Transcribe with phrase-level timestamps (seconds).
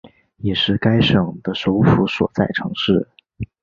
[0.37, 3.07] 也是该省的首府所在城市。